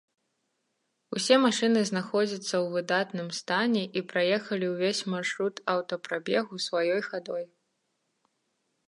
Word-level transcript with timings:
Усе 1.17 1.35
машыны 1.45 1.81
знаходзяцца 1.89 2.47
ў 2.63 2.67
выдатным 2.75 3.29
стане 3.39 3.83
і 4.01 4.03
праехалі 4.13 4.65
ўвесь 4.73 5.03
маршрут 5.13 5.55
аўтапрабегу 5.75 6.61
сваёй 6.69 7.01
хадой. 7.11 7.43